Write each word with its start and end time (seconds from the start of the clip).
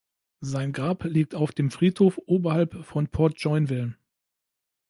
Sein 0.39 0.73
Grab 0.73 1.03
liegt 1.03 1.35
auf 1.35 1.51
dem 1.51 1.69
Friedhof 1.69 2.19
oberhalb 2.25 2.83
von 2.85 3.05
Port-Joinville. 3.07 3.95